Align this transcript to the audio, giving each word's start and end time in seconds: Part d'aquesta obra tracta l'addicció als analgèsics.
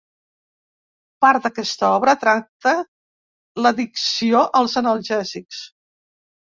Part 1.25 1.43
d'aquesta 1.47 1.91
obra 1.99 2.17
tracta 2.25 2.75
l'addicció 3.63 4.45
als 4.65 4.79
analgèsics. 4.85 5.65